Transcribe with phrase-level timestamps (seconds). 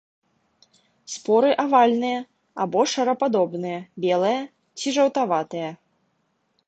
[1.15, 2.19] Споры авальныя
[2.65, 4.41] або шарападобныя, белыя
[4.77, 5.69] ці жаўтаватыя.